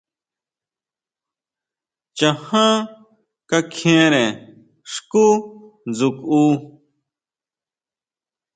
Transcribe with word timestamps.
Chaján 2.17 2.75
kakjiénre 3.49 4.25
xkú 4.93 5.25
dsjukʼu. 5.95 6.43